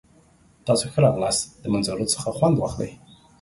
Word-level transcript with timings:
تاسو 0.67 0.85
ښه 0.91 0.99
راغلاست. 1.05 1.41
د 1.61 1.63
منظرو 1.73 2.11
څخه 2.13 2.29
خوند 2.37 2.55
واخلئ! 2.57 2.91